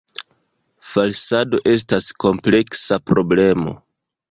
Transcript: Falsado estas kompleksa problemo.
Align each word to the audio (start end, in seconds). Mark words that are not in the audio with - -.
Falsado 0.93 1.59
estas 1.75 2.09
kompleksa 2.25 3.01
problemo. 3.13 3.79